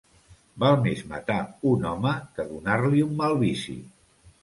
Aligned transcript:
Val 0.63 0.77
més 0.85 1.03
matar 1.11 1.37
un 1.73 1.87
home 1.91 2.17
que 2.39 2.49
donar-li 2.57 3.07
un 3.13 3.17
mal 3.25 3.41
vici. 3.47 3.81